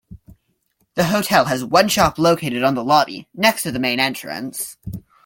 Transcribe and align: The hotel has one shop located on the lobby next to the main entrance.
The 0.95 1.03
hotel 1.03 1.45
has 1.45 1.63
one 1.63 1.87
shop 1.87 2.17
located 2.17 2.63
on 2.63 2.73
the 2.73 2.83
lobby 2.83 3.27
next 3.35 3.61
to 3.61 3.71
the 3.71 3.77
main 3.77 3.99
entrance. 3.99 4.75